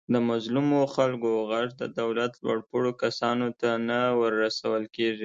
د 0.13 0.15
مظلومو 0.29 0.79
خلکو 0.95 1.29
غږ 1.51 1.67
د 1.81 1.83
دولت 1.99 2.33
لوپوړو 2.47 2.91
کسانو 3.03 3.47
ته 3.59 3.69
نه 3.89 3.99
ورسول 4.21 4.83
کېږي. 4.95 5.19